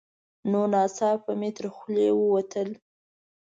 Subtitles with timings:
[0.49, 2.69] نو ناڅاپه مې تر خولې ووتل: